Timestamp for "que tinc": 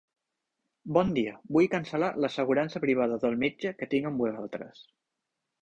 3.83-4.11